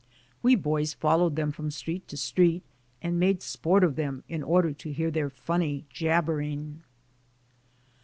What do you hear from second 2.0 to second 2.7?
to street,